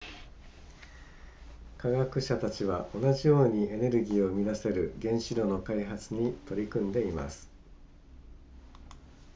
[1.77, 7.47] 科学者たちは同じようにエネルギーを生み出せる原子炉の開発に取り組んでいます